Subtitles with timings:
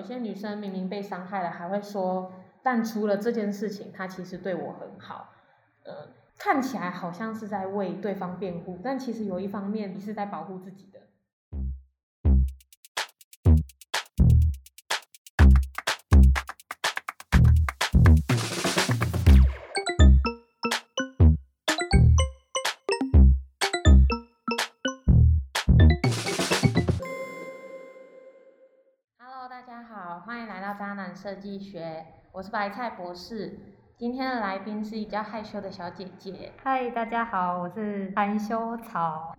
[0.00, 5.28] 有些女生明明被伤害了，还会说，但除了这件事情，她其实对我很好。
[5.84, 11.00] 呃，看起来好像是在为对方辩护，但其实有一方面你是在保护自己的。
[31.40, 33.58] 计学，我是白菜博士。
[33.96, 39.34] 今天的来宾是比较害羞的小姐姐，嗨，大家好，我是含羞草。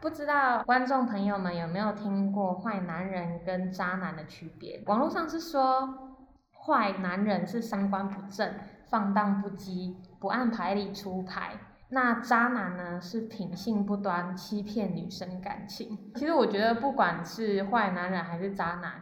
[0.00, 4.80] 不知道观众朋友们有没有听过坏男人跟渣男的区别？
[4.86, 6.16] 网络上是说，
[6.52, 8.54] 坏男人是三观不正、
[8.88, 11.54] 放荡不羁、不按牌理出牌。
[11.88, 15.98] 那渣男呢，是品性不端、欺骗女生感情。
[16.14, 18.92] 其实我觉得，不管是坏男人还是渣男，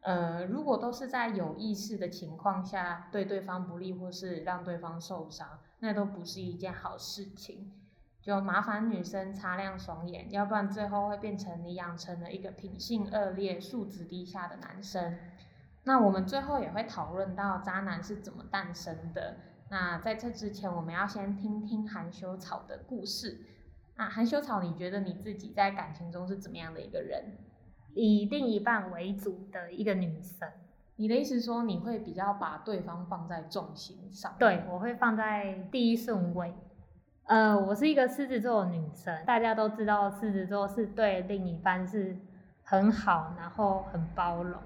[0.00, 7.72] 呃，如果都是在有意识的情况下对对方不利，或是让对方受伤，那都不是一件好事情。
[8.20, 15.18] 就麻烦女生擦亮双眼，要不然最后会变成你养成了一个品性恶劣、素质低下的男生。
[15.84, 19.36] 那我们最后也会讨论到渣男是怎么诞生的。
[19.70, 23.38] 那在这之前，我们要先听听含羞草的故事。
[23.96, 27.36] 那含羞草，你觉得你自己在感情中是怎么样的一个人？
[27.94, 30.48] 以另一半为主的一个女生，
[30.96, 34.34] 你的意思说你会比较把对方放在重心上？
[34.38, 36.52] 对，我会放在第一顺位。
[37.24, 42.16] 呃，我是一个狮子座的女生，大家都知道狮子座是对另一半是
[42.62, 44.58] 很好，然后很包容，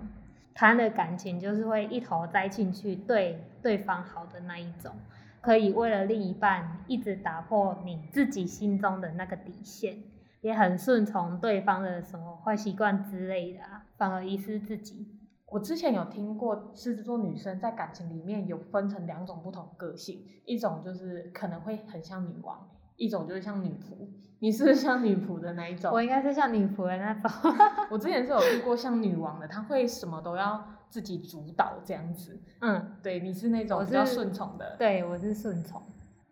[0.55, 4.93] 谈的感情就是会一头栽进去，对对方好的那一种，
[5.41, 9.97] 可以为了另一半一直打破你自己心中的那个底线，
[10.43, 15.09] 也很顺从对方的什么坏习惯之类的啊，反而遗失自己。
[15.47, 24.09] 我之前有听过狮子座女生在感情里面有分成两种不同个性，一种就是可能会很像女王，一种就是像女仆。
[24.39, 25.93] 你是不是像女仆的那一种？
[25.93, 27.31] 我应该是像女仆的那种。
[27.91, 32.41] 我之前是有遇过像女王的，她会什么都要自己主导这样子。
[32.61, 34.75] 嗯，对，你是那种我比较顺从的。
[34.79, 35.81] 对，我是顺从。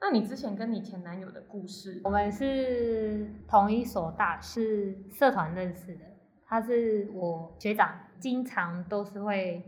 [0.00, 6.04] 那你之前跟你前男友的故事我，们是同一所大，是社团认识的。
[6.46, 9.62] 他是我学长，经常都是会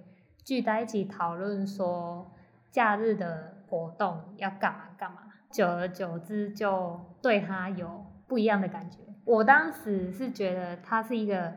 [0.45, 2.33] 聚在一起讨论说
[2.71, 5.19] 假日的活动要干嘛干嘛。
[5.51, 8.99] 久而久之，就对他有不一样的感觉。
[9.25, 11.53] 我当时是觉得他是一个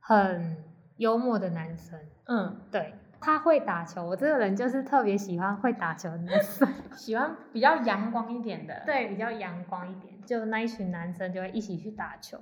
[0.00, 0.64] 很
[0.96, 4.04] 幽默的男生，嗯，对他会打球。
[4.04, 6.68] 我这个人就是特别喜欢会打球的男生。
[6.96, 12.38] 喜欢比较阳光一点的。，对，比较阳光一点，就那一群男生就会一起去打球，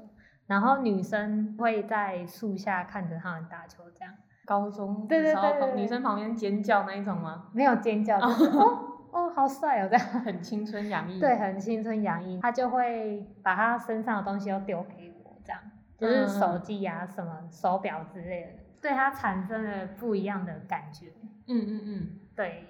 [0.47, 4.15] 然后女生会在树下看着他们打球，这样
[4.45, 7.49] 高中对对对女生旁边尖叫那一种吗？
[7.53, 11.19] 没有尖叫，就是哦哦好帅哦这样，很青春洋溢。
[11.19, 12.39] 对，很青春洋溢。
[12.41, 15.61] 他就会把他身上的东西都丢给我，这样
[15.99, 18.49] 就是手机呀、什么手表之类的，
[18.87, 21.07] 对他产生了不一样的感觉。
[21.49, 22.21] 嗯嗯嗯。
[22.37, 22.67] 对，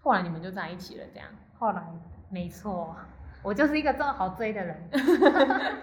[0.00, 1.28] 后来你们就在一起了，这样。
[1.58, 1.82] 后来
[2.30, 2.96] 没错，
[3.42, 4.88] 我就是一个这么好追的人。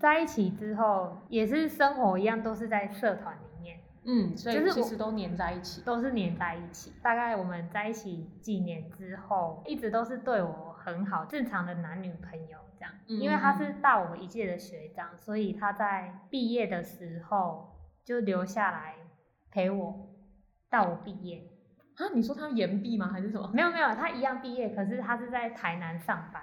[0.00, 5.82] 在一起之后，也是生活一样，都是在社团里面，嗯，所以就是其实都黏在一起。
[5.82, 6.92] 都是黏在一起。
[7.00, 12.92] 大概我们在一起几年之后，一直都是对我很好，正常的男女朋友这样。
[13.06, 17.73] 嗯因为他是大我一届的学长，所以他在毕业的时候
[18.04, 18.94] 就留下来
[19.50, 20.10] 陪我
[20.70, 21.50] 到我毕业。
[21.96, 23.08] 啊，你说他延毕吗？
[23.12, 23.50] 还是什么？
[23.54, 26.42] 没有没有，他一样毕业，可是他是在台南上班。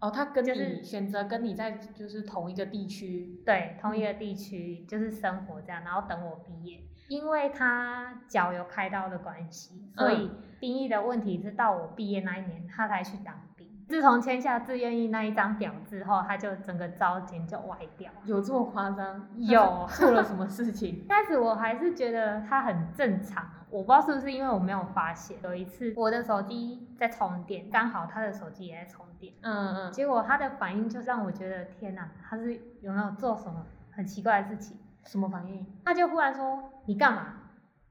[0.00, 3.42] 哦，他跟就是你选择跟你在就是同一个地区。
[3.44, 6.80] 对，同一个地区就是生活这样，然后等我毕业。
[7.08, 13.67] 因为他脚有开刀的关系，所以兵役的问题是到我毕业那一年他才去当兵。
[13.88, 18.12] 自从签下自愿意那一张表之后，他就整个招检就歪掉。
[18.24, 19.26] 有这么夸张？
[19.36, 21.06] 有做了什么事情？
[21.08, 25.38] 开始我还是觉得他很正常，我不知道是不是因为我没有发现。
[25.42, 29.92] 有一次我的手机在充电，刚好他的手机也在充电，嗯嗯。
[29.92, 34.76] 结果他的反应就让我觉得天哪，他是有没有做什么很奇怪的事情？
[35.04, 35.64] 什么反应？
[35.86, 37.34] 他就忽然说：“你干嘛？”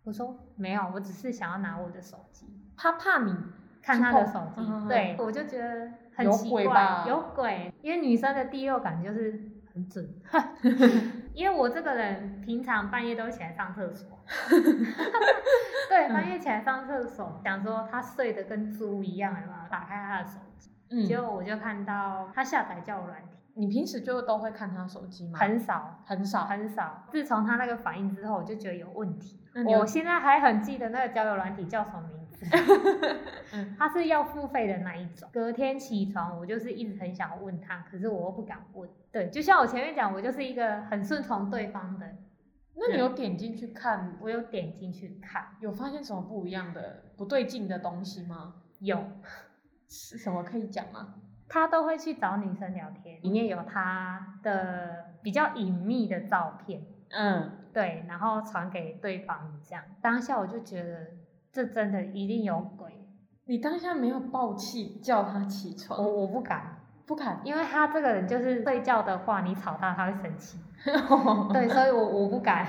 [0.05, 2.45] 我说：“没有，我只是想要拿我的手机
[2.77, 3.35] 他怕你
[3.87, 4.87] 看他的手机。
[4.89, 7.73] 对，我就觉得很奇怪，鬼有鬼。
[7.81, 9.39] 因为女生的第六感就是
[9.73, 10.05] 很准，
[11.33, 14.19] 因为我这个人平常半夜都会起来上厕所，
[15.89, 19.69] 对，半夜起来上厕所，想说他睡得跟猪一样，有没有？
[19.69, 25.39] 打开他的手机，嗯结果我就看到他下载交友软体，你平时就都会看他手机吗？
[25.39, 26.45] 很少很少。
[26.45, 27.03] 很少。
[27.11, 29.39] 自从他那个反应之后，我就觉得有问题。
[29.65, 32.26] 我现在还很记得那个交友软体叫什么名
[33.77, 35.29] 他是要付费的那一种。
[35.33, 38.89] 隔天起床，我就是一直很想问他，可是我又不敢问。
[39.11, 42.05] 对，就像我前面讲，我就是一个很顺从对方的，
[42.75, 48.55] 那你有点进去看，我有点进去看，有发现什么不一样的、不对劲的东西吗？
[48.79, 49.03] 有
[49.89, 51.15] 是什么可以讲吗？
[51.49, 59.83] 他都会去找女生聊天，里面有他的比较隐秘的照片，嗯，对，然后传给对方这样。
[60.01, 61.07] 当下我就觉得
[61.57, 62.91] 这真的一定有鬼，
[63.45, 66.77] 你当下没有爆气叫他起我床，我不敢，
[67.07, 67.41] 不敢。
[67.43, 70.59] 因为他这个人就是睡觉的话，你吵他他会生气，
[71.51, 72.63] 对，所以我我不敢。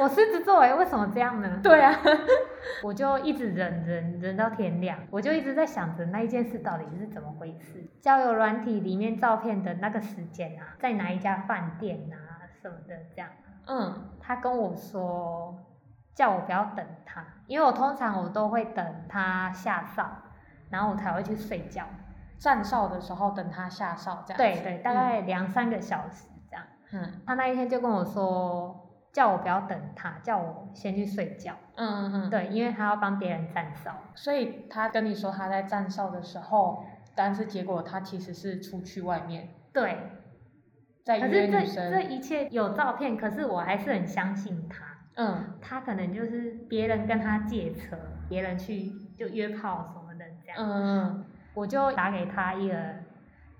[0.00, 1.60] 我狮子座哎，为什么这样呢？
[1.62, 1.96] 对啊，
[2.82, 7.88] 我就一直忍忍忍到天亮，我就一直在想着那一件事到底是怎么回事。
[8.00, 13.30] 交友软体里面照片的那个时间啊，在哪一家饭店啊什么的这样。
[13.66, 15.56] 嗯，他跟我说
[16.14, 20.08] 叫我不要等他，因为我通常我都会等他下哨，
[20.70, 21.84] 然后我才会去睡觉。
[22.38, 24.36] 站哨的时候等他下哨这样。
[24.36, 26.64] 对对，大概两三个小时这样。
[26.92, 31.54] 嗯他那一天就跟我说，叫我不要等他，叫我先去睡觉。
[31.76, 32.30] 嗯嗯嗯，。
[32.30, 33.94] 对，因为他要帮别人站哨。
[34.14, 36.84] 所以他跟你说他在站哨的时候，
[37.14, 39.98] 但是结果他其实是出去外面对，
[41.04, 42.00] 在可是这这。
[42.02, 44.93] 一切有照片，可是我还是很相信他。
[45.16, 47.96] 嗯他可能就是别人跟他借车，
[48.28, 50.56] 别人去就约炮什么的这样。
[50.58, 51.24] 嗯
[51.54, 52.76] 我就打给他一个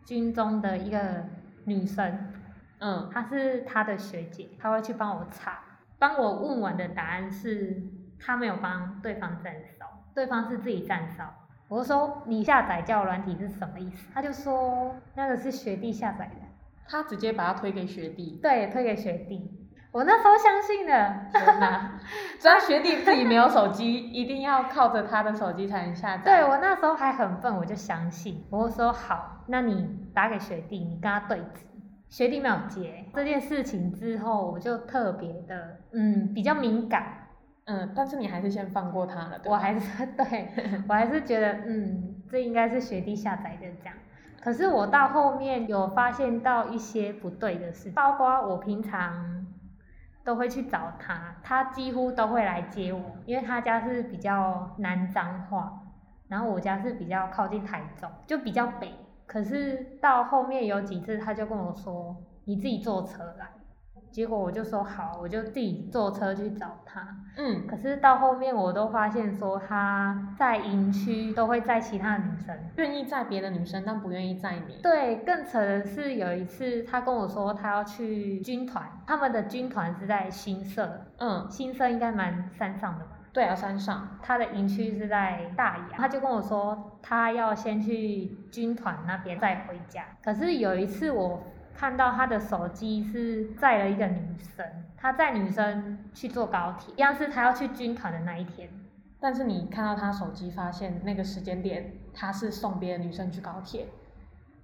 [0.05, 1.25] 军中的一个
[1.65, 2.33] 女生，
[2.79, 5.61] 嗯她是他的学姐，她会去帮我查。
[5.97, 7.83] 帮我问完的答案是，
[8.19, 11.33] 他没有帮对方站哨，对方是自己站哨。
[11.69, 14.09] 我就说你下载交友软体是什么意思？
[14.13, 16.43] 他就说那个是学弟下载的，
[16.87, 18.39] 他直接把它推给学弟。
[18.43, 19.51] 对，推给学弟。
[19.95, 21.93] 我那时候相信了，天哪！
[22.41, 26.25] 只要学弟自己没有手机， 一定要靠着他的手机才能下载。
[26.25, 31.65] 对我那时候还很笨，我就相信，我就说好，那你打给学弟，你跟他对质。
[32.09, 37.29] 学弟没有接这件事情之后，我就特别的嗯比较敏感，
[37.67, 40.49] 嗯，但是你还是先放过他了，对我还是 对
[40.89, 43.95] 我还是觉得嗯这应该是学弟下载的这样。
[44.43, 49.34] 可是我到后面有发现到一些不对的事，包括我平常
[50.25, 55.83] 都会去找他，他几乎都会来接我，因为他家是比较南彰化，
[56.29, 58.93] 然后我家是比较靠近台中，就比较北。
[59.27, 63.49] 可是到后面有几次，他就跟我说：“你自己坐车来。”
[64.15, 67.05] 结果我就说好，我就自己坐车去找他。
[67.37, 72.57] 嗯可是到后面我都发现说他在营区都会载其他的女生。
[72.77, 74.77] 愿意载别的女生，但不愿意载你。
[74.81, 83.11] 对，更扯的是有一次他跟我说他要去军团，他们的军团是在新社，嗯，新社应该蛮山上的吧。
[83.33, 84.17] 对啊，山上。
[84.23, 90.05] 他的营区是在大雅，他就跟我说他要先去军团那边再回家。
[90.23, 91.43] 可是有一次我
[91.77, 94.65] 看到他的手机是载了一个女生，
[94.97, 98.69] 他载女生去坐高铁，一样是他要去军团的那一天。
[99.21, 103.87] 但是你看到他手机，发现那个时间点他是送别的女生去高铁。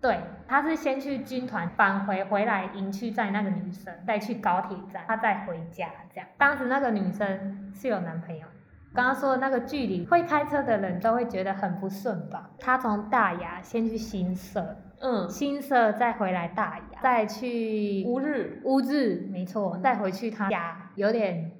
[0.01, 0.19] 对，
[0.49, 6.29] 他是先去军团返回，回来营区载那个女生，再去高铁站，他再回家这样。
[6.39, 8.47] 当时那个女生是有男朋友，
[8.95, 12.51] 刚刚说的那个距离，会开车的人都会觉得很不顺吧？
[12.59, 18.61] 他从大雅先去新社，嗯，新社再回来大雅，再去乌日。
[18.65, 21.53] 乌日，没错，再回去他家，有点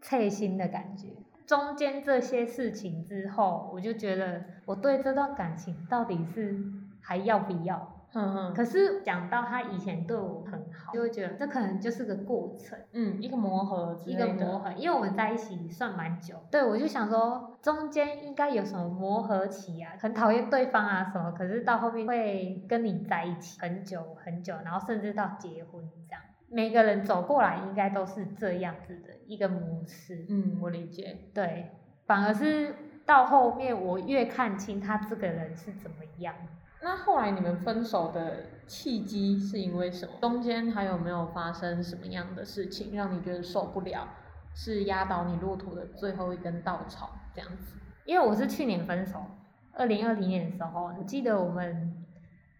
[0.00, 1.08] 刺心的感觉。
[1.46, 6.58] 中间这些事情之后，我就觉得我对这段感情到底是
[7.00, 7.92] 还要不要？
[8.12, 14.16] 哼哼，可是讲到他以前对我很好，就会觉得这可能就是个过程，嗯，一个磨合一。
[14.16, 31.18] 个磨合，因为我们在一起算蛮久，对我就想说中间应该有什么磨合期啊，很讨厌对方啊什么，可是到后面会跟你在一起很久很久，然后甚至到结婚这样，每个人走过来应该都是这样子的一个模式，嗯，我理解。
[31.34, 31.72] 对，
[32.06, 32.72] 反而是
[33.04, 36.36] 到后面我越看清他这个人是怎么样。
[36.82, 40.12] 那后来你们分手的契机是因为什么？
[40.20, 44.06] 中间还有没有发生什么样的事情让你觉得受不了？
[44.54, 47.76] 是压倒你骆驼的最后一根稻草这样子？
[48.06, 49.26] 因为我是去年分手，
[49.74, 51.94] 二零二零年的时候，我记得我们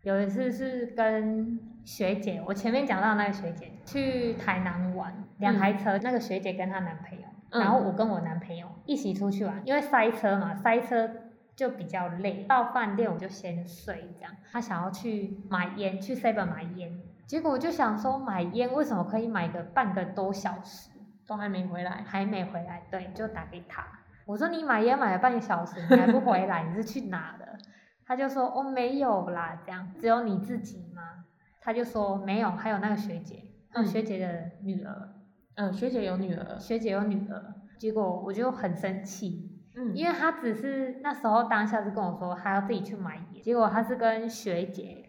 [0.03, 11.11] 有一次是跟学姐，我前面讲到那个学姐去台南玩，两台车，那个学姐跟她男朋友，嗯然后我跟我男朋友一起出去玩，因为塞车嘛，塞车
[11.55, 12.45] 就比较累。
[12.45, 14.33] 到饭店我就先睡，这样。
[14.53, 20.91] 他想要去买烟，去 seven 买烟，结果我就想说买烟为什么可以买个半个多小时，
[21.27, 23.87] 都还没回来，还没回来，对，就打给他。
[24.27, 27.57] 我说你买烟买了半个小时，你还不回来，你是去哪的？
[28.05, 31.25] 他就说哦没有啦，这样只有你自己吗？
[31.61, 35.09] 他就说没有，还有那个学姐，还有学姐的女儿，
[35.55, 37.55] 嗯，学姐有女儿，学姐有女儿。
[37.79, 45.05] 结果我就很生气，嗯，因为他只是那时候当下是跟我说他要自己去买烟，结果他是跟学姐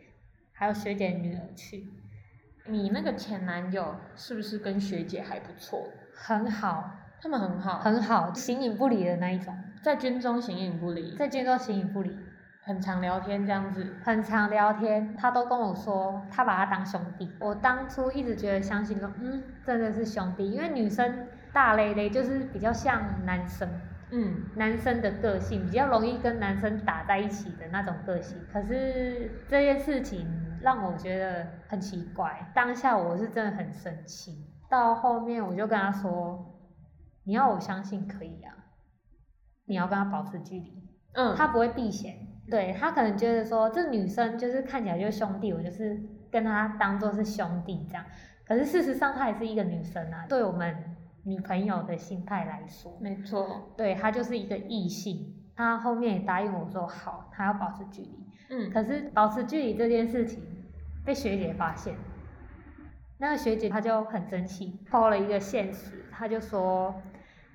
[0.52, 1.88] 还有学姐女儿去，
[2.66, 5.88] 你那个前男友是不是跟学姐还不错？
[6.14, 12.16] 很好，他们很好，很好，形影不离的那一种，在军中形影不离，在军中形影不离，
[12.64, 17.32] 很常聊天这样子，很常聊天，他都跟我说他把他当兄弟。
[17.40, 23.68] 我当初一直觉得相信说，嗯，真的是兄弟，因为女生大咧咧就是比较像男生，
[24.12, 28.38] 嗯，男生的个性比较容易跟男生打在一起的那种个性。
[28.54, 30.28] 可是这件事情
[30.62, 34.46] 让我觉得很奇怪，当下我是真的很生气。
[34.70, 36.46] 到后面我就跟他说，
[37.28, 38.56] 你要我相信可以啊，
[39.66, 42.16] 你要跟他保持距离，嗯，他不会避嫌。
[42.50, 48.06] 对他可能觉得说这女生就是看起来就是兄弟，我就是跟他当做是兄弟这样。
[48.46, 55.36] 可是事实上她也是一个女生啊，对我们女朋友的心态来说，没错，对她就是一个异性。
[55.54, 58.26] 她后面也答应我说好，她要保持距离。
[58.50, 60.42] 嗯，可是保持距离这件事情
[61.04, 61.94] 被学姐发现，
[63.18, 66.96] 那个学姐她就很生气，抛了一个现实，她就说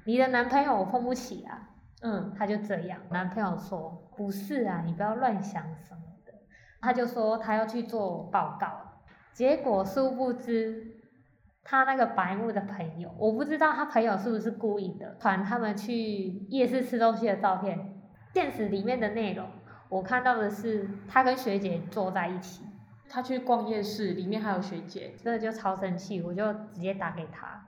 [0.05, 1.69] 你的男朋友我碰不起啊。
[2.03, 6.33] 嗯，他就这样，男朋友说不是啊，你不要乱想什么的。
[6.81, 8.67] 他就说他要去做报告，
[9.33, 10.97] 结果殊不知
[11.63, 15.95] 他那个白目的朋友，我不知道他朋友是不是故意的，传他们去
[16.49, 18.03] 夜市吃东西的照片。
[18.35, 19.47] 现实里面的内容，
[19.89, 22.65] 我看到的是他跟学姐坐在一起，
[23.09, 27.62] 他去逛夜市，里面还有学姐，真的就超生气，我就直接打给他，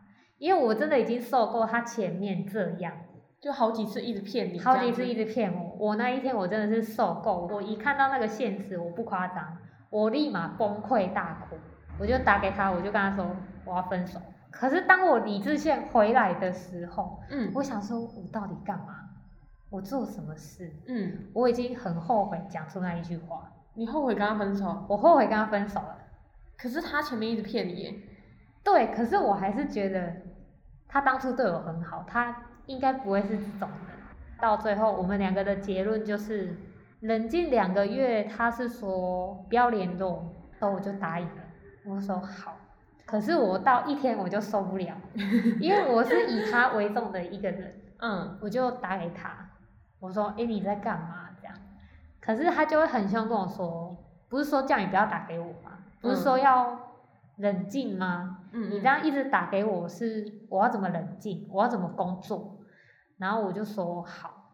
[0.45, 2.93] 因为我真的已经受够他前面这样。
[3.41, 5.75] 就好几次一直骗你，好几次一直骗我。
[5.79, 9.57] 我那一天我真的是受够，我一看到那个现实，我不夸张，
[9.89, 11.57] 我立马崩溃大哭。
[11.99, 13.35] 我就打给他，我就跟他说
[13.65, 14.21] 我要分手。
[14.51, 18.97] 可是当我理智线回来的时候，嗯，我想说我到底干嘛？
[19.71, 20.71] 我做什么事？
[20.87, 23.51] 嗯，我已经很后悔讲出那一句话。
[23.73, 24.85] 你后悔跟他分手？
[24.89, 25.97] 我后悔跟他分手了。
[26.59, 27.95] 可是他前面一直骗你耶。
[28.63, 30.17] 对，可是我还是觉得
[30.95, 32.37] 他当初对我很好，他。
[32.67, 33.99] 应该不会是这种人。
[34.41, 36.57] 到最后，我们两个的结论就是
[37.01, 38.25] 冷静两个月。
[38.25, 41.43] 他是说不要联络，然后我就答应了。
[41.85, 42.57] 我说好。
[43.05, 44.97] 可是我到一天我就受不了，
[45.61, 47.75] 因为我是以他为重的一个人。
[48.01, 49.51] 嗯，我就打给他，
[50.01, 51.55] 我说：“哎，你在干嘛？”这样。
[52.19, 53.95] 可是他就会很凶跟我说
[54.31, 55.73] ：“不是说叫你不要打给我吗？
[56.01, 56.79] 不是说要
[57.37, 58.39] 冷静吗？
[58.55, 61.47] 嗯，你这样一直打给我，是我要怎么冷静？
[61.53, 62.61] 我要怎么工作？”
[63.19, 64.51] 然后我就说好，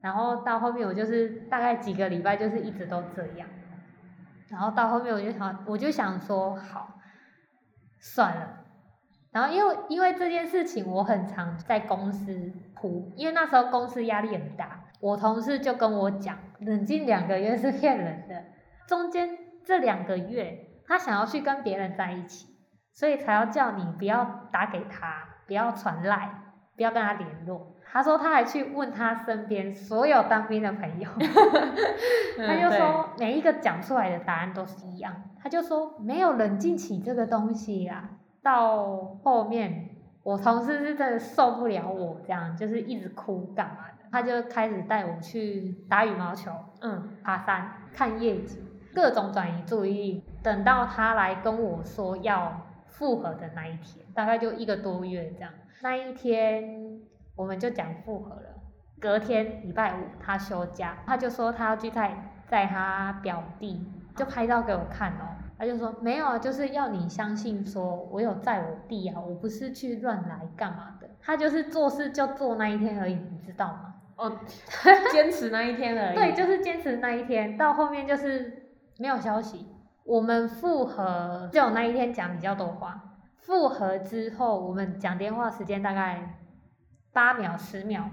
[0.00, 3.48] 然后到后面我就是大概几个礼拜就是一直都这样，
[4.48, 6.98] 然后到后面我就想我就想说好，
[8.00, 8.60] 算了，
[9.30, 18.44] 然后因为因为这件事情我很常在公司哭，因为那时候公司压力很大，我同事就跟我讲，冷静两个月是骗人的，
[18.88, 22.55] 中间这两个月他想要去跟别人在一起，
[22.96, 26.42] 所以才要叫你不要打给他，不要传赖。
[26.76, 27.72] 不要跟他联络。
[27.90, 31.08] 他说他还去问他身边所有当兵的朋友，
[32.36, 35.10] 他就说每一个讲出来的答案都是一样。
[35.42, 38.10] 他就说没有冷静期这个东西呀。
[38.42, 39.88] 到后面
[40.22, 44.04] 我同事是真的受不了我这样，就是一直哭干嘛的。
[44.12, 46.50] 他就开始带我去打羽毛球，
[46.82, 48.58] 嗯，爬山，看夜景，
[48.94, 50.24] 各种转移注意力。
[50.42, 52.65] 等到他来跟我说要
[52.96, 55.52] 复合的那一天，大概就一个多月这样。
[55.82, 56.98] 那一天
[57.34, 58.54] 我们就讲复合了，
[58.98, 63.86] 隔天礼拜五他休假，他就说他要去载载他表弟，
[64.16, 73.94] 就拍照给我看哦，他就说没有啊，就是要你相信说我有载我弟啊，我不是去乱来干嘛的，他就是做事就做那一天而已，你知道吗？
[74.16, 74.40] 哦，
[75.12, 76.14] 坚持那一天而已。
[76.14, 79.66] 对，就是坚持那一天，到后面就是没有消息，
[80.06, 83.02] 我们复合就那一天讲比较多话。
[83.38, 86.38] 复合之后，我们讲电话时间大概
[87.12, 88.04] 八秒十秒，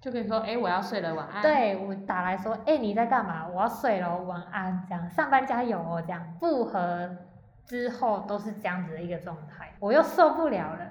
[0.00, 1.42] 就可以说，哎，我要睡了，晚安。
[1.42, 3.48] 对我打来说，哎，你在干嘛？
[3.48, 4.84] 我要睡了，晚安。
[4.88, 6.00] 这样上班加油哦。
[6.00, 7.16] 这样复合
[7.64, 10.88] 之后都是这样子的一个状态，我又受不了了，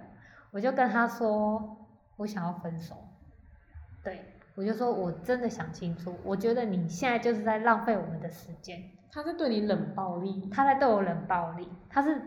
[0.52, 2.96] 我就跟他说，我想要分手。
[4.04, 8.82] 对，我就说我真的想清楚，我觉得你现在就是在浪费我们的时间。
[9.18, 12.22] 他在对你冷暴力，他在对我冷暴力，他是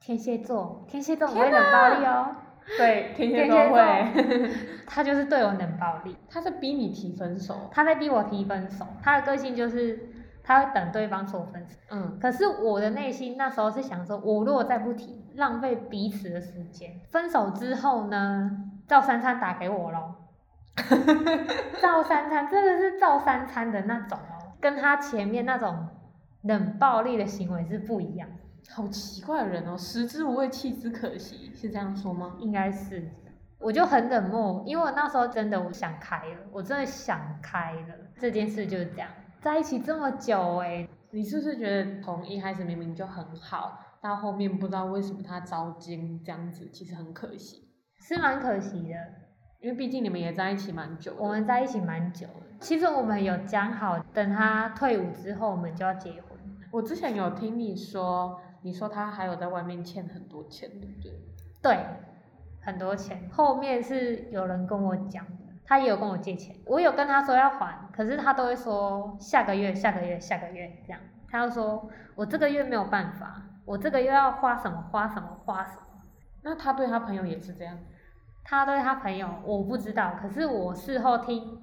[0.00, 2.34] 天蝎座，天蝎座不会冷暴力哦。
[2.78, 4.50] 对，天蝎座会，
[4.86, 7.68] 他就是对我冷暴力， 他在逼你提分手。
[7.70, 8.86] 他在逼我提分手。
[9.02, 10.08] 他的个性就是
[10.42, 11.76] 他会等对方说分手。
[11.90, 16.98] 嗯，可是我的内心那时候是想说，我如果再不提，浪费彼此的时间。
[17.10, 18.50] 分手之后呢，
[18.88, 20.14] 赵三餐打给我咯。
[21.78, 25.88] 赵三餐真的是赵三餐的那种哦，跟他前面那种
[26.42, 28.28] 冷暴力的行为是不一样。
[28.70, 32.36] 好奇怪的人哦，食之无味，弃之可惜，是这样说吗？
[32.38, 33.10] 应该是，
[33.58, 39.08] 我就很冷漠，因为我那时候真的我想开了，我真的想开了，这件事就是这样。
[39.40, 47.68] 在一起这么久哎、你是不是觉得从一开始明明就很好，到后面不知道为什么他招金这样子，其实很可惜，
[48.00, 48.96] 是蛮可惜的。
[49.60, 51.14] 因为毕竟你们也在一起蛮久。
[51.18, 56.31] 我们在一起蛮久了，其实我们有讲好，等他退伍之后，我们就要结婚。
[56.72, 61.12] 我之前有听你说，你说他还有在外面欠很多钱，对不对？
[61.62, 61.78] 对，
[62.62, 63.28] 很多钱。
[63.30, 70.98] 后面是有人跟我讲的，他也有跟我借钱，我有跟他说要还，可是他都会说下个月、下个月、下个月这样。
[71.28, 75.82] 他就说我这个月没有办法，我这个月要花什么花什么花什么。
[76.42, 77.78] 那他对他朋友也是这样。
[78.44, 81.61] 他对他朋友我不知道，可是我事后听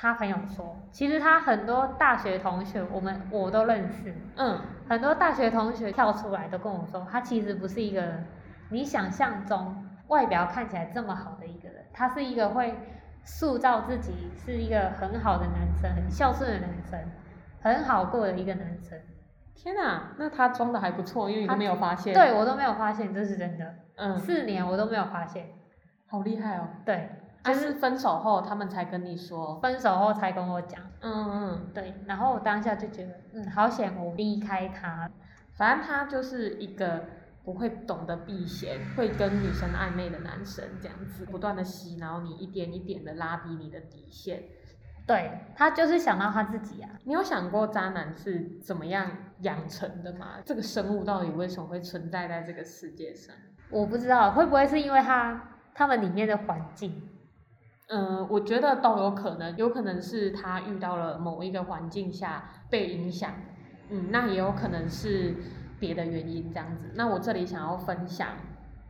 [0.00, 8.00] 他朋友说，其实他很多大学同学，我们我都认识，嗯，很多大学同学跳出来都跟我说，他其实不是一个
[8.70, 12.72] 你想象中外表看起来这么好的一个人，他是一个会
[13.24, 17.00] 塑造自己是一个很好的男生，很孝顺的男生，
[17.60, 18.96] 很好过的一个男生。
[19.56, 25.46] 天哪，那他装的还不错，因为你都没有发现。，对我都没有发现，这是真的，嗯，四年我都没有发现。
[26.06, 26.68] 好厉害哦。
[26.86, 27.10] 对，
[27.44, 29.58] 就就是是分手后他们才跟你说。
[29.60, 30.80] 分手后才跟我讲。
[31.00, 35.10] 嗯嗯，对，然后我当下就觉得，嗯，好险我离开他。
[35.54, 37.04] 反正他就是一个
[37.44, 44.42] 不会懂得避嫌，会跟女生暧昧的男生，这样子不断的洗脑你，一点一点的拉低你的底线。
[45.06, 50.34] 对他就是想到他自己啊，你有想过渣男是怎么样养成的吗？
[50.44, 53.34] 这个生物到底为什么会存在在这个世界上？
[53.70, 55.42] 我不知道会不会是因为他
[55.74, 57.08] 他们里面的环境，
[57.88, 63.32] 嗯，我觉得都有可能，有可能是他遇到了某一个环境下被影响，
[63.90, 65.34] 嗯，那也有可能是
[65.80, 66.92] 别的原因这样子。
[66.94, 68.28] 那我这里想要分享，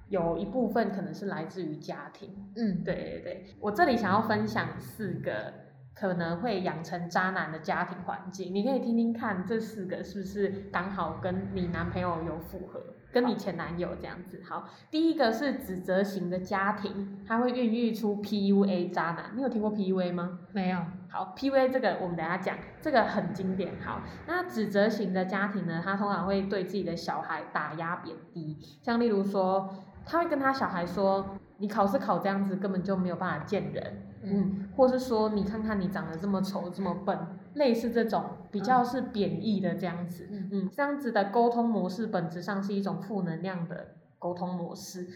[0.08, 5.52] 有一部分可能是来自于家庭，嗯，对对对，我这里想要分享四个
[5.94, 14.42] 可能会养成渣男的家庭环境，你可以听听看这四个是不是刚好跟你男朋友有符合，跟你前男友这样子。
[14.48, 19.32] 好，第一个是指责型的家庭，他会孕育出 PUA 渣男。
[19.34, 20.40] 你有听过 PUA 吗？
[20.52, 20.78] 没有，
[21.10, 23.72] 好，PUA 这个我们等下讲，这个很经典。
[23.84, 29.68] 好，那指责型的家庭呢，他通常会对自己的小孩打压贬低，像例如说，
[30.04, 37.18] 他会跟他小孩说，你考试考这样子根本就没有办法见人，嗯，或是说你看看你长得这么丑这么笨，
[37.54, 45.06] 类似这种比较是贬义的这样子，嗯嗯，这样子的沟通模式本质上是一种负能量的沟通模式。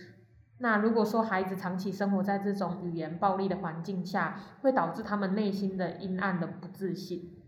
[0.58, 7.38] 那如果说孩子长期生活在这种语言暴力的环境下，会导致他们内心的阴暗的不自信。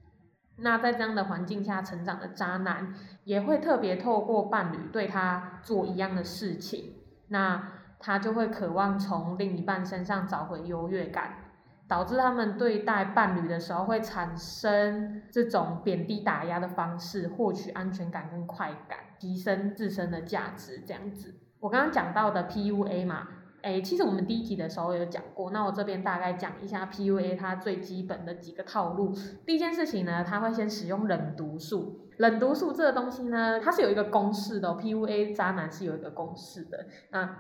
[0.57, 6.95] 那在这样的环境下成长的渣男，也会特别透过伴侣对他做一样的事情，
[7.29, 11.44] 那他就会渴望从另一半身上找回优越感，
[11.87, 21.35] 导致他们对待伴侣的时候会产生这种贬低打压的方式，获取安全感跟快感，提升自身的价值，这样子。
[21.61, 23.29] 我刚刚讲到的 PUA 嘛，
[23.63, 29.15] 诶，其实我们第一集的时候有讲过，那我这边大概讲一下 PUA 它最基本的几个套路。
[29.47, 32.01] 第一件事情呢，它会先使用冷读术。
[32.19, 36.87] 冷读术这个东西呢，它是有一个公式的、，PUA 渣男是有一个公式的。
[37.11, 37.37] 那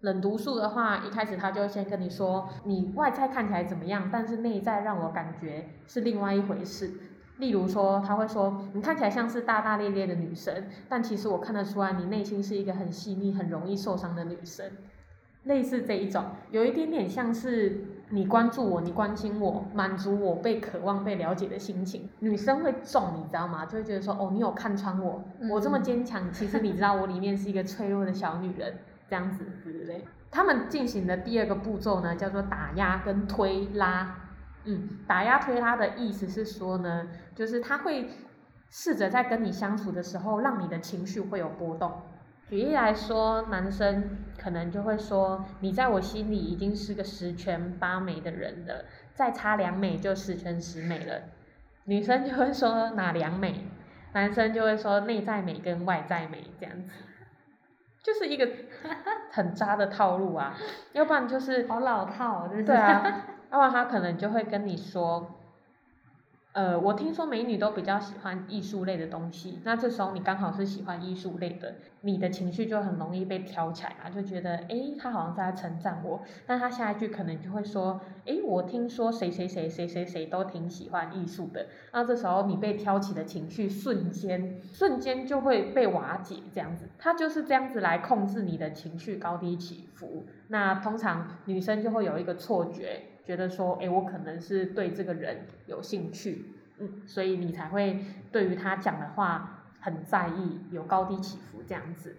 [0.00, 6.90] 冷毒素的话，一开始他就先跟你说，你外在看起来怎么样，但是内在让我感觉是另外一回事。
[7.38, 14.70] 例如说，他会说你看起来像是大大咧咧的女生，但其实我看得出来你内心是一个很细腻、很容易受伤的女生。
[15.44, 22.10] 类似这一种，有一点点像是你关注我，你关心我，满足我被渴望被了解的心情。
[22.18, 23.64] 女生会重，你知道吗？
[23.64, 28.80] 就会觉得说，哦，你有看穿我，我这么坚强，其实你知道我里面是一个脆弱的小女人，
[29.10, 30.06] 这样子，对不对？
[30.30, 34.16] 他们进行的第二个步骤呢，叫做打压跟推拉。
[34.64, 38.08] 嗯，打压推拉的意思是说呢，就是他会
[38.70, 42.02] 试着在跟你相处的时候，让你的情绪会有波动。
[42.48, 51.22] 举例来说，男生可能就会说，你在我心里已经是个十全八美的人了，再差两美就十全十美了。
[51.84, 53.66] 女生就会说哪两美，
[54.12, 56.92] 男生就会说内在美跟外在美这样子，
[58.02, 58.46] 就是一个
[59.32, 60.54] 很渣的套路啊。
[60.92, 62.64] 要不然就是好老套，就是。
[62.64, 63.02] 对啊，
[63.50, 65.39] 要不然他可能就会跟你说。
[66.52, 93.02] 呃，我听说美女都比较喜欢艺术类的东西，那这时候你刚好是喜欢艺术类的，你的情绪就很容易被挑起来啊，就觉得，哎，他好像在称赞我，但他下一句可能就会说，哎，我听说谁谁谁谁谁谁都挺喜欢艺术的，那这时候你被挑起的情绪瞬间瞬间就会被瓦解，这样子，他就是这样子来控制你的情绪高低起伏，那通常女生就会有一个错觉。
[93.30, 96.46] 觉得说，哎，我可能是对这个人有兴趣，
[96.80, 102.16] 嗯，所以你才会对于他讲的话很在意，有高低起伏这样子。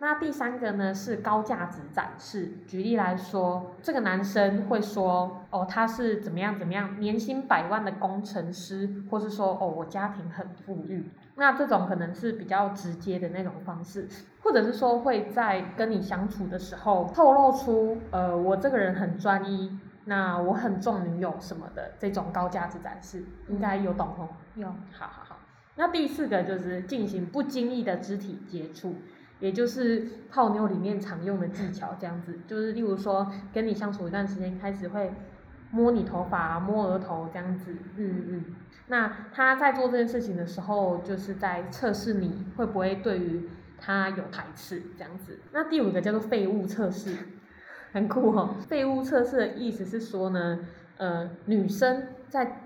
[0.00, 2.52] 那第三个呢是高价值展示。
[2.66, 11.08] 举例来说，这个男生会说，哦，他是怎么样怎么样，年薪百万的工程师，或是说，哦，我家庭很富裕。
[11.36, 14.06] 那这种可能是比较直接的那种方式，
[14.42, 19.70] 或者是说会在跟你相处的时候透露出，呃，我这个人很专一。
[20.08, 24.28] 那我很重女友什么的这种高价值展示，应该有懂哦。
[24.54, 25.38] 有，好好好。
[25.76, 28.94] 那第四个就是进行不经意的肢体接触，
[29.38, 35.12] 也就是泡妞里面常用的技巧，这样子，就是例如说跟你相处一段时间，开始会
[35.70, 38.44] 摸你头发、摸额头这样子，嗯嗯。
[38.86, 43.46] 那他在做这件事情的时候，就是在测试你会不会对于
[43.78, 45.38] 他有排斥这样子。
[45.52, 47.14] 那第五个叫做废物测试。
[47.92, 48.54] 很酷哦！
[48.66, 50.60] 废物测试的意思是说呢，
[50.96, 52.60] 呃，女生在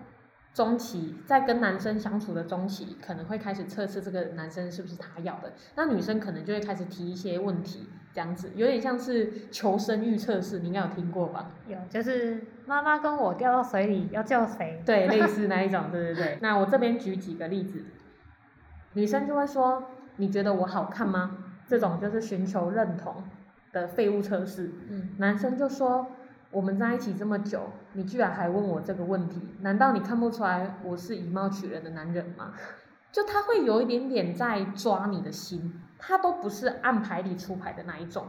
[0.52, 5.52] 中期在跟男生相处的中期，可能会开始测试这个男生是不是他要的。
[5.76, 11.52] 那女生可能就会开始提一些问题，这样子有点像是求生欲测试，你应该有听过吧？
[11.66, 14.82] 有，就是妈妈跟我掉到水里要救谁？
[14.84, 16.38] 对，类似那一种，对对对。
[16.42, 17.82] 那我这边举几个例子，
[18.92, 19.84] 女生就会说
[20.16, 23.24] ：“你觉得我好看吗？”这种就是寻求认同。
[23.72, 24.70] 的废物测试，
[25.18, 26.06] 男生就说
[26.52, 29.40] ：“我们在一起这么久，你居然还问我这个问题？
[29.60, 32.52] 难道你看不出来我是以貌取人的男人吗？”
[33.10, 38.26] 就他会有一点点在抓你的心，他都不是按牌理出牌的那一种，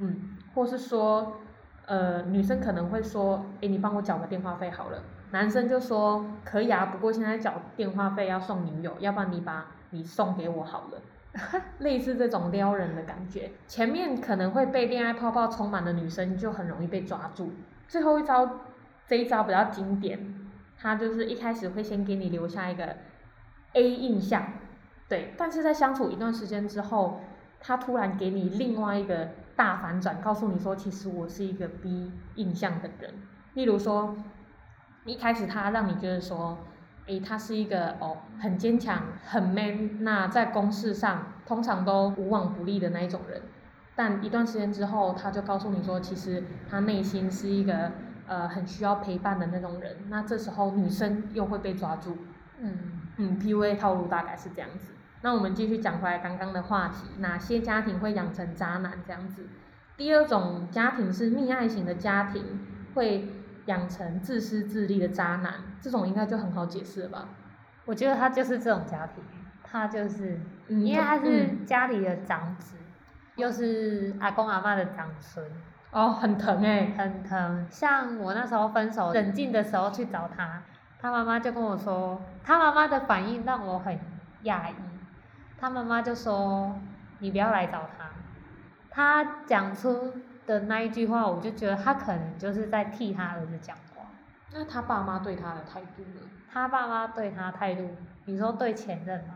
[0.00, 1.36] 嗯，或是说，
[1.86, 11.00] 呃，女生可能会说：“哎，你帮我缴个电话费好了。”男生就说：“可以啊，不过现在缴电话费要送女友，要不然你把你送给我好了。”
[11.78, 17.52] 类似这种撩人的感觉，前面可能会被恋爱泡泡充满的女生就很容易被抓住。
[17.86, 18.60] 最后一招，
[19.06, 20.18] 这一招比较经典，
[20.78, 22.96] 他就是一开始会先给你留下一个
[23.74, 24.52] A 印象，
[25.08, 27.20] 对，但是在相处一段时间之后，
[27.60, 33.14] 他突然给你另外一个大反转，告诉你说，其实我是一个 B 印象的人。
[33.54, 34.16] 例如说，
[35.04, 36.58] 一开始他让你觉得说。
[37.08, 43.42] 诶，他是一个哦，很坚强、很 man，那在公事上通常都无往不利的那一种人。
[43.96, 47.90] 但一段时间之后，他就告诉你说，其实他内心是一个
[48.26, 49.96] 呃很需要陪伴的那种人。
[50.08, 52.16] 那这时候女生又会被抓住。
[52.60, 54.92] 嗯嗯，PUA 套路大概是这样子。
[55.22, 59.46] 那我们继续讲回来刚刚的话题，哪些家庭会养成渣男这样子？
[59.96, 62.44] 第二种家庭是溺爱型的家庭，
[62.94, 63.32] 会。
[63.68, 67.28] 养成自私自利的渣男，这种应该就很好解释了吧？
[67.84, 69.22] 我觉得他就是这种家庭，
[69.62, 72.76] 他就是，因为他是家里的长子，
[73.36, 75.44] 又是阿公阿妈的长孙，
[75.90, 77.66] 哦，很疼哎，很疼。
[77.70, 80.62] 像我那时候分手冷静的时候去找他，
[80.98, 83.94] 他妈妈就跟我说，他妈妈的反应让我很
[84.44, 84.74] 讶异，
[85.60, 86.74] 他妈妈就说，
[87.18, 88.10] 你不要来找他，
[88.90, 90.14] 他讲出。
[90.48, 94.02] 的那一句话，我就觉得他可能就是在替他儿子讲话。
[94.50, 96.22] 那他爸妈对他的态度呢？
[96.50, 97.90] 他爸妈对他态度，
[98.24, 99.34] 你说对前任吗？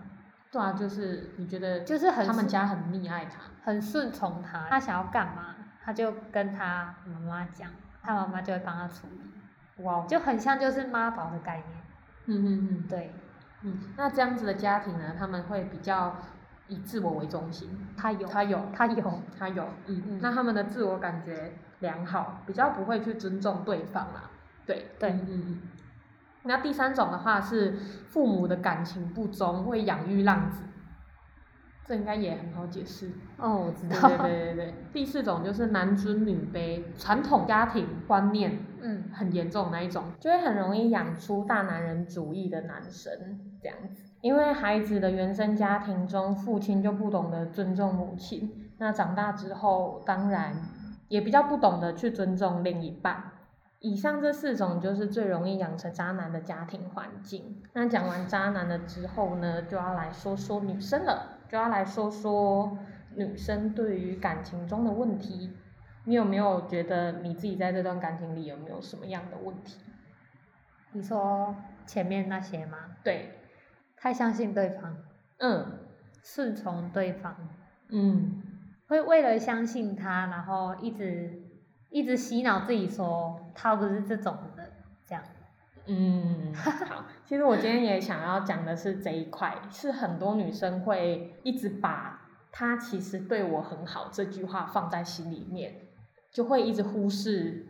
[0.51, 7.68] 对啊，就是你觉得，就是很他们家很溺爱他，很顺从他，他想要干嘛，他就跟他妈妈讲，
[8.03, 9.85] 他妈妈就会帮他处理。
[9.85, 11.68] 哇，就很像就是妈宝的概念。
[12.25, 13.12] 嗯嗯嗯，对，
[13.62, 16.16] 嗯，那这样子的家庭呢，他们会比较。
[16.68, 24.31] 以自我为中心，他有，他有，他有，他有，嗯嗯，那他们的自我感觉良好，比较不会去尊重对方啦，
[24.66, 25.62] 对，对，嗯嗯。
[26.44, 27.77] 那第三种的话是
[28.09, 30.64] 父母的感情不忠，会养育浪子，
[31.85, 33.12] 这应该也很好解释。
[33.37, 34.09] 哦，我知道。
[34.09, 34.75] 对对对对。
[34.92, 43.12] 第四种就是男尊女卑，传统家庭观念，嗯，很严重那一种，就会很容易养出大男人主义的男生
[43.61, 44.12] 这样子。
[44.22, 50.54] 因为孩子的原生家庭中，父亲就不懂得尊重母亲，那长大之后，当然
[51.08, 53.32] 也比较不懂得去尊重另一半。
[53.80, 57.61] 以上这四种就是最容易养成渣男的家庭环境。
[57.72, 62.78] 那讲完渣男了之后呢，就要来说说女生了，就要来说说
[63.16, 65.50] 女生对于感情中的问题。
[66.04, 69.80] 你有没有觉得你自己在这段感情里有没有什么样的问题？
[70.92, 72.78] 你说前面那些吗？
[73.02, 73.41] 对，
[74.02, 74.96] 太相信对方，
[75.38, 75.78] 嗯
[76.24, 77.36] 顺从对方，
[77.90, 78.42] 嗯
[78.88, 81.40] 会为了相信他，然后一直
[81.88, 84.72] 一直洗脑自己说他不是这种的，
[85.06, 85.22] 这样。
[85.86, 87.04] 嗯，好。
[87.24, 95.76] 其实我今天也想要讲的是这一块，是很多女生会一直把“他其实对我很好”这句话放在心里面，
[96.32, 97.68] 就会一直忽视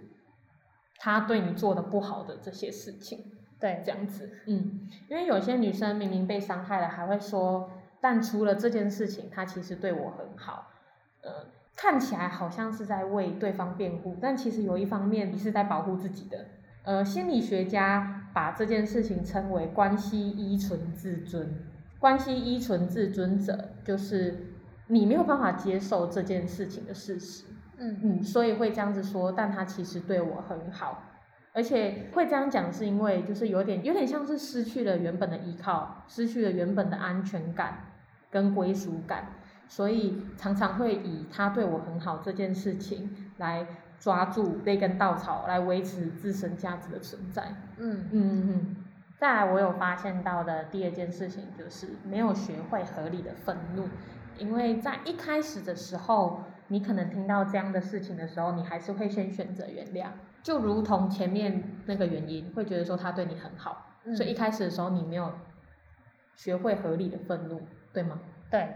[0.96, 3.18] 他对你做的不好的这些事情。
[3.62, 7.70] 对，这样子，嗯，因为有些女生明明被伤害了，还会说，
[8.00, 10.66] 但除了这件事情，他其实对我很好，
[11.22, 11.30] 呃，
[11.76, 16.46] 看起来好像是在为对方辩护，但其实有一方面你是在保护自己的。
[16.82, 21.48] 呃，心理学家把这件事情称为关系依存自尊。
[22.00, 24.54] 关系依存自尊者，就是
[24.88, 27.44] 你没有办法接受这件事情的事实，
[27.78, 31.00] 嗯嗯，所以会这样子说，但他其实对我很好，
[31.52, 37.92] 而且会这样讲是因为就是有点有点像是失去了原本的依靠，失去了原本的安全感
[38.30, 39.26] 跟归属感，
[39.68, 43.66] 所以常常会以他对我很好这件事情来
[43.98, 47.54] 抓住那根稻草，来维持自身价值的存在。
[47.76, 48.76] 嗯嗯嗯嗯。
[49.18, 53.88] 再来，我有发现到的第二件事情就是没有学会合理的愤怒，
[54.36, 60.08] 因为在一开始的时候，你可能听到这样的事情的时候，你还是会先选择原谅，
[60.42, 65.32] 就如同前面那个原因，会觉得说他对你很好，嗯所以一开始的时候你没有
[66.34, 67.60] 学会合理的愤怒，
[67.92, 68.18] 对吗？
[68.50, 68.74] 对，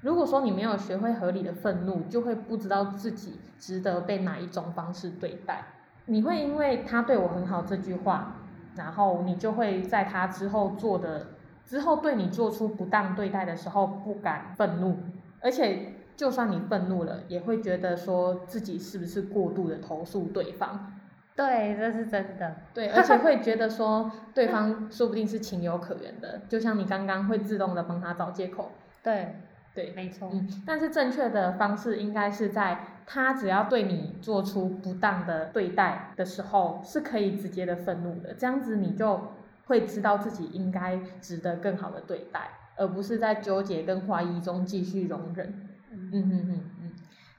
[0.00, 5.64] 如果说你没有学会合理的愤怒，就会不知道自己值得被哪一种方式对待。
[6.06, 8.36] 你会因为他对我很好这句话，
[8.76, 11.28] 然后你就会在他之后做的
[11.64, 14.98] 之后对你做出不当对待的时候不敢愤怒，
[15.40, 20.92] 而且就算你愤怒了，也会觉得说自己是不是过度的投诉对方，
[21.34, 22.56] 对，这是真的。
[22.74, 28.70] 对，而且 会觉得说对方说不定是情有可原的，就像你刚刚会自动的帮他找借口，
[29.02, 29.36] 对，
[29.74, 30.30] 对，没错。
[30.32, 39.20] 嗯，但是正确的方式应该是在他只要对你做出不当的对待的时候，是可以直接的愤怒的，这样子你就
[39.66, 45.68] 会知道自己应该值得更好的对待，而不是在纠结跟怀疑中继续容忍。
[45.92, 46.90] 嗯嗯哼哼嗯。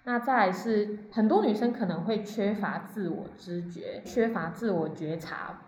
[0.06, 5.62] 那再来是很多女生可能会缺乏自我知觉，缺乏自我觉察，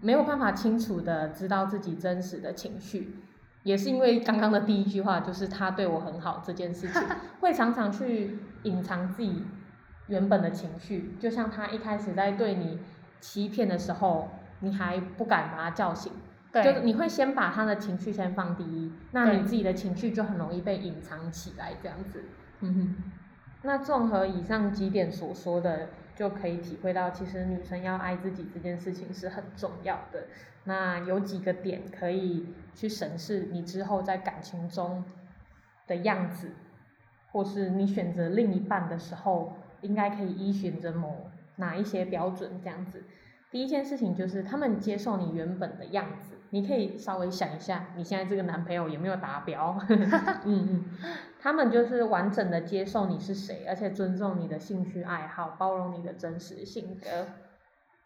[0.00, 3.16] 没有办法清楚的知道自己真实的情绪。
[3.64, 7.02] 也是因为刚刚的第一句话，就是他对我很好这件事情，
[7.40, 9.42] 会常常去隐藏自己
[10.06, 11.16] 原本的情绪。
[11.18, 12.78] 就像他一开始在对你
[13.20, 16.12] 欺骗的时候，你还不敢把他叫醒，
[16.62, 22.24] 就是，你会先把他的情绪先放第一，那你自己的情绪就很容易被隐藏起来，这样子。
[22.60, 22.96] 嗯哼。
[23.62, 30.26] 那综合以上几点所说的，就可以体会到，其实女生要爱自己这件事情是很重要的。
[30.64, 35.02] 那有几个点可以去审视你之后在感情中
[35.88, 36.52] 的样子，
[37.32, 43.02] 或是你选择另一半的时候，应该可以依循着某哪一些标准这样子。
[43.50, 49.78] 第一件事情就是他们接受你原本的样子，你可以稍微想一下，你现在这个男朋友有没有达标？
[49.88, 50.84] 嗯嗯，
[51.40, 57.26] 他们就是完整的接受你是谁，而且尊重你的兴趣爱好，包容你的真实性格。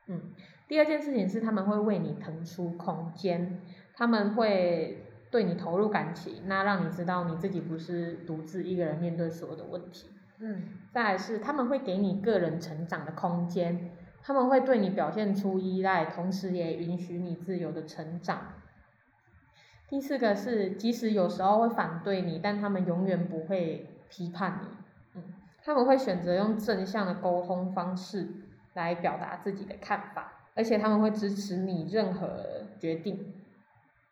[0.08, 0.32] 嗯，
[0.68, 3.60] 第二件事情是他们会为你腾出空间，
[3.94, 10.08] 他们会对你投入感情，那让你知道你自己不是独自一个人面对所有的问题。
[10.42, 13.90] 嗯再来是他们会给你个人成长的空间，
[14.22, 18.54] 他们会对你表现出依赖，同时也允许你自由的成长。
[19.88, 24.68] 第四个是，即使有时候会反对你，但他们永远不会批判你。
[25.14, 25.22] 嗯，
[25.64, 28.28] 他们会选择用正向的沟通方式
[28.74, 32.44] 来表达自己的看法，而且他们会支持你任何
[32.78, 33.34] 决定，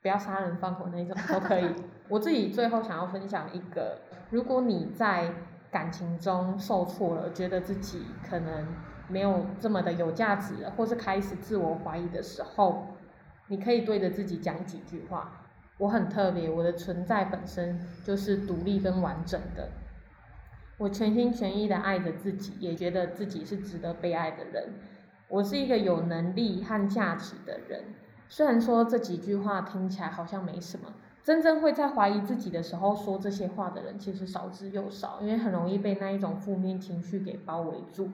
[0.03, 1.73] 不要杀人放火那种都可以。
[2.09, 5.33] 我自己最后想要分享一个，如果你在
[5.71, 8.67] 感情中受挫了，觉得自己可能
[9.09, 12.87] 没有这么的有价值了，或是开始自我怀疑的时候，
[13.49, 15.45] 你可以对着自己讲几句话。
[15.79, 19.71] 我很特别，我的存在本身就是独立跟完整的。
[20.77, 24.75] 我全心全意的爱着自己，也觉得自己是值得被爱的人。
[25.29, 27.85] 我是一个有能力和价值的人。
[28.29, 30.93] 虽然说这几句话听起来好像没什么，
[31.23, 38.11] 真正会在怀疑自己的时候说这些话的人，其实少之又少，因为很容易被那一种负面情绪给包围住。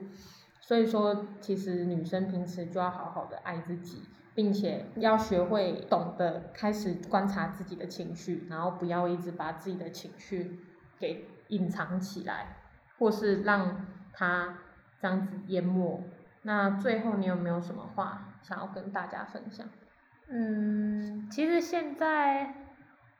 [0.67, 4.01] 所以说，其实女生平时就要好好的爱自己，
[4.33, 10.59] 并且要学会懂得开始观察自己的情绪，然后不要一直把自己的情绪
[10.97, 12.57] 给隐藏起来，
[12.97, 14.57] 或是让它
[14.99, 16.03] 这样子淹没。
[16.41, 19.67] 那最后，你有没有什么话想要跟大家分享？
[20.31, 22.55] 嗯，其实现在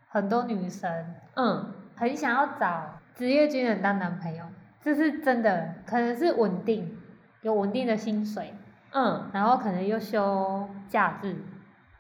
[0.08, 4.44] 很多女生，嗯，很想要找职业军人当男朋友，
[4.82, 6.98] 这是真的，可能是稳定，
[7.46, 8.56] 有稳定的薪水，
[8.92, 11.36] 嗯，然后可能又休假日，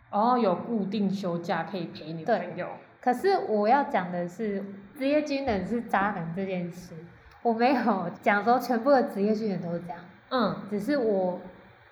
[0.10, 2.68] 然后，有固定休假可以陪女朋友。
[3.00, 4.66] 可是我要讲的是，
[4.98, 6.96] 职业军人是渣男这件事，
[7.44, 11.40] 我没有讲说全部的职业军人都是这样，嗯，只是我。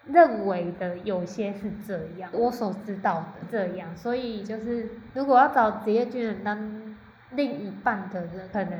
[0.05, 6.97] 认为的有些是这样，我所知道的这样，所以就是如果要找职业军人当
[7.31, 8.79] 另一半的人，可能。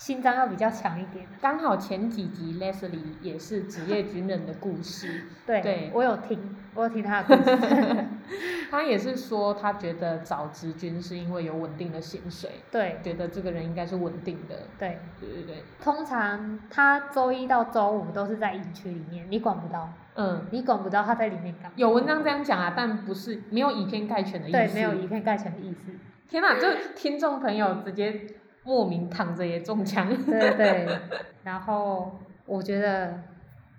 [0.00, 1.26] 心脏要比较强一点。
[1.42, 5.26] 刚好前几集 Leslie 也是职业军人的故事。
[5.46, 8.04] 对，对我有听，我有听他的故事。
[8.70, 12.50] 他也是说，他觉得找职军是因为有稳定的薪水。
[12.70, 14.60] 对，觉得这个人应该是稳定的。
[14.78, 15.64] 对，对对对。
[15.82, 19.92] 通常他周一到周五都是在营区里面，你管不到。
[20.14, 20.46] 嗯。
[20.50, 21.72] 你管不到他在里面干嘛？
[21.76, 24.56] 有文章这样讲啊，但不是没有以偏概全的意思。
[24.56, 25.92] 对，没有以偏概全的意思。
[26.26, 28.26] 天哪，就听众朋友直接。
[28.70, 30.06] 莫名躺着也中枪。
[30.24, 30.98] 对对对，
[31.42, 32.12] 然后
[32.46, 33.18] 我觉得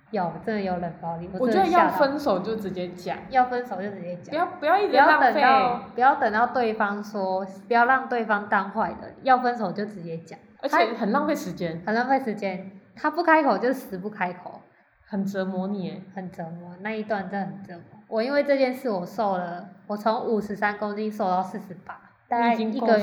[0.10, 1.30] 有真的有冷暴力。
[1.40, 3.18] 我觉得要分手就直接讲。
[3.30, 4.30] 要分手就直接讲。
[4.32, 9.16] 不要不要一直不要等到不要等到对方说，不要让对方当坏人。
[9.24, 10.38] 要分手就直接讲。
[10.62, 11.82] 而且很浪费时间。
[11.86, 12.70] 很浪费时间。
[12.94, 14.60] 他不开口就死不开口。
[15.08, 16.04] 很折磨你。
[16.14, 17.84] 很折磨，那一段真的很折磨。
[18.10, 22.11] 我因为这件事我瘦了，我从五十三公斤瘦到四十八。
[22.32, 22.98] 大概一个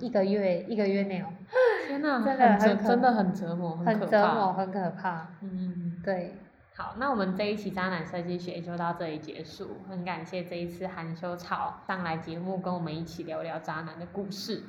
[0.00, 1.26] 一个月一个月内哦，
[1.86, 5.28] 天哪，真的很真的很折磨，很折磨，很可怕。
[5.40, 6.34] 嗯，对。
[6.74, 9.82] 好，那我们这一期渣男设计学就到这里结束。
[9.88, 14.64] 很感谢这一次含羞草上来节目，跟我们一起聊聊渣男的故事。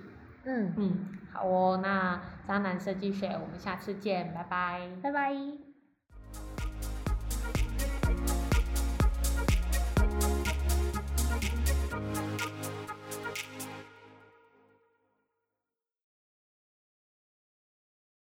[0.46, 5.67] 嗯嗯，好哦，那渣男设计学，我们下次见，拜拜，拜拜。